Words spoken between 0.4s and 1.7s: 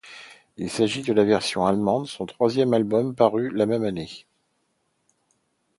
Il s'agit de la version